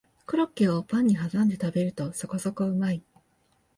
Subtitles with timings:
[0.25, 3.03] コロッケをパンにはさんで食べるとそこそこうまい